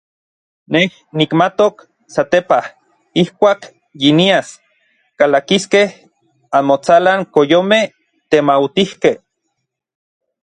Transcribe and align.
Nej 0.73 0.85
nikmatok 1.19 1.75
satepaj 2.13 2.63
ijkuak 3.21 3.59
yinias 4.01 4.47
kalakiskej 5.19 5.85
anmotsalan 6.57 7.19
koyomej 7.33 7.85
temautijkej. 8.29 9.15